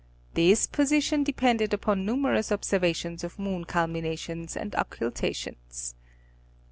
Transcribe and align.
This 0.33 0.65
position 0.65 1.23
depended 1.23 1.75
upon 1.75 2.05
numerous 2.07 2.51
observations 2.51 3.23
of 3.23 3.37
moon 3.37 3.65
culminations 3.65 4.57
and 4.57 4.73
occultations. 4.73 5.93